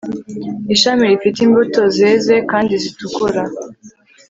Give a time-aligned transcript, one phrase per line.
[0.75, 3.41] Ishami rifite imbuto zeze kandi zitukura